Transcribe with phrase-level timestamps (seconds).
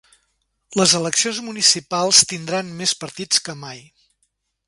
[0.79, 3.87] Les eleccions municipals tindran més partits que mai